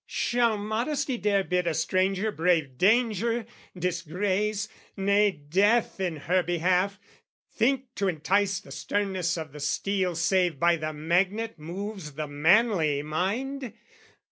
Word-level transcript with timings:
Shall 0.07 0.57
modesty 0.57 1.15
dare 1.19 1.43
bid 1.43 1.67
a 1.67 1.75
stranger 1.75 2.31
brave 2.31 2.75
Danger, 2.75 3.45
disgrace, 3.77 4.67
nay 4.97 5.29
death 5.29 5.99
in 5.99 6.15
her 6.15 6.41
behalf 6.41 6.99
Think 7.53 7.93
to 7.97 8.07
entice 8.07 8.59
the 8.59 8.71
sternness 8.71 9.37
of 9.37 9.51
the 9.51 9.59
steel 9.59 10.15
Save 10.15 10.59
by 10.59 10.75
the 10.77 10.91
magnet 10.91 11.59
moves 11.59 12.13
the 12.13 12.25
manly 12.27 13.03
mind? 13.03 13.73